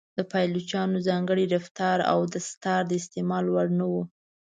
[0.17, 3.93] د پایلوچانو ځانګړی رفتار او دستار د استعمال وړ نه و.